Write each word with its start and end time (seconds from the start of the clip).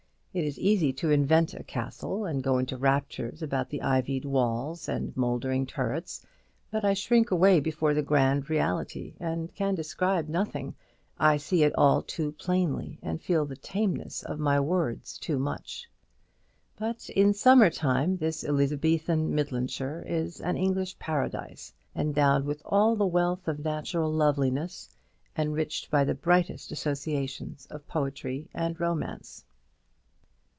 It 0.33 0.45
is 0.45 0.57
easy 0.57 0.93
to 0.93 1.09
invent 1.09 1.53
a 1.53 1.61
castle, 1.63 2.23
and 2.25 2.41
go 2.41 2.57
into 2.57 2.77
raptures 2.77 3.41
about 3.41 3.69
the 3.69 3.81
ivied 3.81 4.23
walls 4.23 4.87
and 4.87 5.13
mouldering 5.17 5.65
turrets; 5.65 6.25
but 6.71 6.85
I 6.85 6.93
shrink 6.93 7.31
away 7.31 7.59
before 7.59 7.93
the 7.93 8.01
grand 8.01 8.49
reality, 8.49 9.15
and 9.19 9.53
can 9.53 9.75
describe 9.75 10.29
nothing; 10.29 10.73
I 11.19 11.35
see 11.35 11.63
it 11.63 11.73
all 11.77 12.01
too 12.01 12.31
plainly, 12.31 12.97
and 13.01 13.21
feel 13.21 13.45
the 13.45 13.57
tameness 13.57 14.23
of 14.23 14.39
my 14.39 14.57
words 14.57 15.17
too 15.17 15.37
much. 15.37 15.89
But 16.79 17.09
in 17.09 17.33
summer 17.33 17.69
time 17.69 18.15
this 18.15 18.45
Elizabethan 18.45 19.35
Midlandshire 19.35 20.01
is 20.07 20.39
an 20.39 20.55
English 20.55 20.97
paradise, 20.97 21.73
endowed 21.93 22.45
with 22.45 22.61
all 22.63 22.95
the 22.95 23.05
wealth 23.05 23.49
of 23.49 23.65
natural 23.65 24.09
loveliness, 24.09 24.95
enriched 25.37 25.91
by 25.91 26.05
the 26.05 26.15
brightest 26.15 26.71
associations 26.71 27.65
of 27.65 27.85
poetry 27.85 28.47
and 28.53 28.79
romance. 28.79 29.43